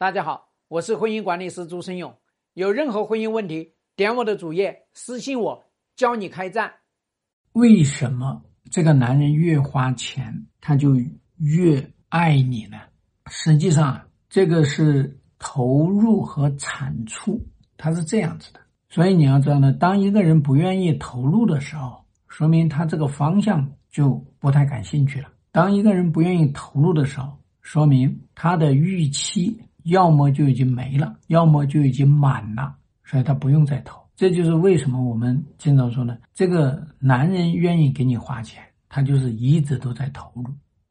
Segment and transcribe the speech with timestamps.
[0.00, 2.14] 大家好，我是婚姻管理师朱生勇。
[2.54, 5.64] 有任何婚姻问题，点我的主页私信我，
[5.96, 6.72] 教你开战。
[7.54, 8.40] 为什么
[8.70, 10.94] 这个男人越花钱，他就
[11.38, 12.78] 越爱你呢？
[13.26, 14.00] 实际上，
[14.30, 17.44] 这个是投入和产出，
[17.76, 18.60] 它是这样子的。
[18.88, 25.28] 所以你要知道呢，当一个人不愿意投入的时候，说明他这个方向就不太感兴趣了。
[25.50, 29.60] 当一个人不愿意投入的时候，说明他的预期。
[29.88, 32.74] 要么就已经没了，要么就已经满了，
[33.04, 34.00] 所以他不用再投。
[34.16, 40.44] 这就是为什么我们经常说呢，这个男人愿意给你花钱，他就是一直都在投入，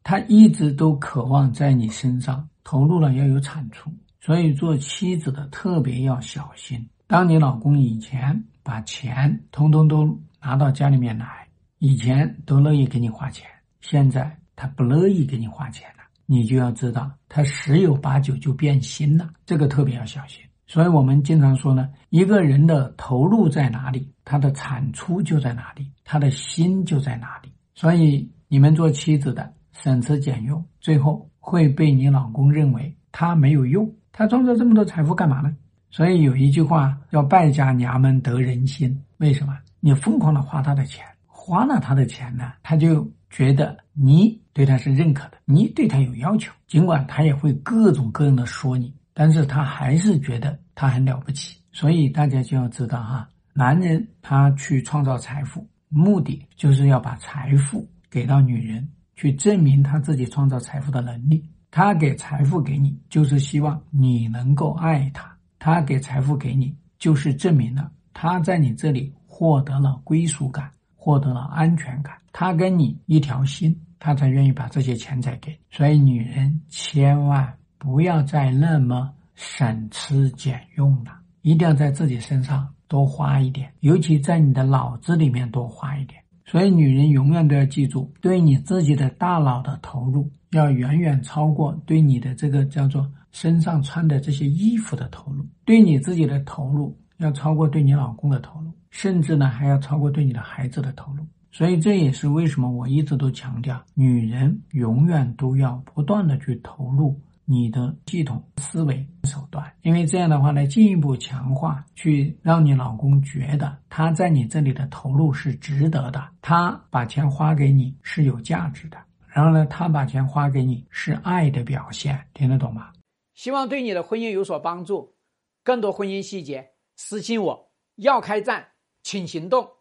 [0.03, 3.91] 他一直都渴望在你身上投入了要有产出。
[4.19, 11.47] 所以做妻子的特别要小心，当你老公以前把钱通通都拿到家里面来，
[11.79, 13.47] 以前都乐意给你花钱，
[13.79, 15.87] 现在他不乐意给你花钱。
[16.29, 20.43] 你就要知道，他十有八九就变心了，这个特别要小心。
[20.67, 27.49] 所以我们经常说呢，一个人的投入在哪里，他的产出就在哪里，他的心就在哪里。
[27.73, 35.55] 所以你们做妻子的省吃俭用，最后会被你老公认为他没有用，他创造这么多财富干嘛呢？
[35.89, 39.57] 所以有一句话叫“败家娘们得人心”，为什么？
[39.79, 43.09] 你疯狂的花他的钱，花了他的钱呢，他就。
[43.29, 51.57] 觉得你对他是认可的，你对他有要求，尽管他也会各种各样的说你，但是他还是觉得他很了不起。
[51.71, 61.43] 所以大家就要知道哈，男人他去创造财富，目的就是要把财富给到女人，去证明他自己创造财富的能力。
[61.69, 65.25] 他给财富给你，就是希望你能够爱他；
[65.59, 70.71] 他给财富给你，就是证明了他在你这里获得了归属感。
[71.07, 75.57] 获得了安全感，他跟你一条心，他才愿意把这些钱财给你。
[75.71, 86.21] 所以，女人千万不要再那么省吃俭用了，一定要在自己身上多花一点，尤其在你的脑子里面多花一点。
[86.43, 96.93] 所以，女人永远都要记住，对你自己的大脑的投入，要远远超过对你的这个叫做身上穿的这些衣服的投入，对你自己的投入。
[97.17, 101.25] 要超过对你老公的投入，甚至呢还要超过对你的孩子的投入。
[101.51, 118.97] 所以这也是为什么我一直都强调，女人永远都要不断的去投入你的系统思维手段，因为这样的话呢，进一步强化，去让你老公觉得他在你这里的投入是值得的，他把钱花给你是有价值的，
[119.27, 122.91] 然后呢，他把钱花给你是爱的表现，听得懂吗？
[123.33, 125.15] 希望对你的婚姻有所帮助，
[125.63, 126.67] 更多婚姻细节。
[126.97, 129.76] 私信我，要开战，请行动。